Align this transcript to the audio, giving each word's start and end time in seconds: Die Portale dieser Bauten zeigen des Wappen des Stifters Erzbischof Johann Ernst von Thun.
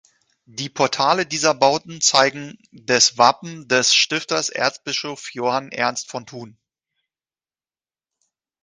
Die 0.47 0.69
Portale 0.69 1.27
dieser 1.27 1.53
Bauten 1.53 2.01
zeigen 2.01 2.57
des 2.71 3.19
Wappen 3.19 3.67
des 3.67 3.93
Stifters 3.93 4.49
Erzbischof 4.49 5.31
Johann 5.33 5.71
Ernst 5.71 6.09
von 6.09 6.25
Thun. 6.25 6.57